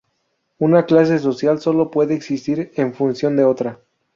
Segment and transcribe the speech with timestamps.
[0.57, 3.81] Una clase social sólo puede existir en función de otra.